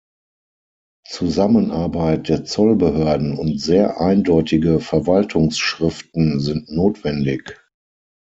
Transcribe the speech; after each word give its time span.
Zusammenarbeit 1.07 2.27
der 2.27 2.43
Zollbehörden 2.43 3.37
und 3.37 3.59
sehr 3.61 4.01
eindeutige 4.01 4.79
Verwaltungsschriften 4.79 6.39
sind 6.39 6.71
notwendig. 6.71 7.61